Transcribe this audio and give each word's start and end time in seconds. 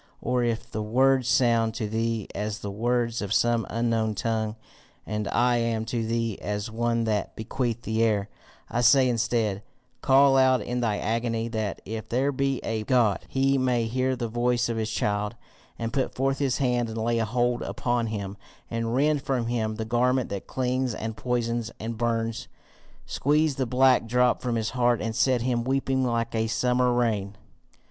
Or 0.19 0.43
if 0.43 0.67
the 0.71 0.81
words 0.81 1.27
sound 1.27 1.75
to 1.75 1.87
thee 1.87 2.27
as 2.33 2.61
the 2.61 2.71
words 2.71 3.21
of 3.21 3.31
some 3.31 3.67
unknown 3.69 4.15
tongue, 4.15 4.55
and 5.05 5.27
I 5.27 5.57
am 5.57 5.85
to 5.85 6.03
thee 6.03 6.39
as 6.41 6.71
one 6.71 7.03
that 7.03 7.35
beateth 7.35 7.83
the 7.83 8.01
air, 8.01 8.27
I 8.67 8.81
say 8.81 9.07
instead 9.07 9.61
Call 10.01 10.31
aloud 10.33 10.61
in 10.63 10.79
thy 10.79 10.97
agony, 10.97 11.49
that, 11.49 11.83
if 11.85 12.09
there 12.09 12.31
be 12.31 12.57
a 12.63 12.81
God, 12.83 13.19
he 13.27 13.59
may 13.59 13.85
hear 13.85 14.15
the 14.15 14.27
voice 14.27 14.69
of 14.69 14.77
his 14.77 14.89
child, 14.89 15.35
and 15.77 15.93
put 15.93 16.15
forth 16.15 16.39
his 16.39 16.57
hand 16.57 16.89
and 16.89 16.97
lay 16.97 17.19
hold 17.19 17.61
upon 17.61 18.07
him, 18.07 18.37
and 18.71 18.95
rend 18.95 19.21
from 19.21 19.45
him 19.45 19.75
the 19.75 19.85
garment 19.85 20.29
that 20.31 20.47
clings 20.47 20.95
and 20.95 21.15
poisons 21.15 21.69
and 21.79 21.95
burns, 21.95 22.47
squeeze 23.05 23.53
the 23.53 23.67
black 23.67 24.07
drop 24.07 24.41
from 24.41 24.55
his 24.55 24.71
heart, 24.71 24.99
and 24.99 25.15
set 25.15 25.43
him 25.43 25.63
weeping 25.63 26.03
like 26.03 26.33
a 26.33 26.47
summer 26.47 26.91
rain. 26.91 27.35